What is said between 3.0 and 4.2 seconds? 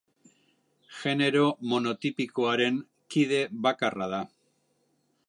kide bakarra